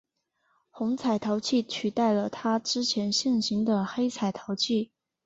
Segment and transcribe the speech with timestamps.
[0.71, 4.91] 红彩陶器取代了在它之前盛行的黑彩陶器。